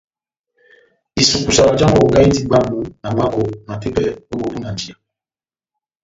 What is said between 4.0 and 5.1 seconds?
ó bóhó búnanjiya.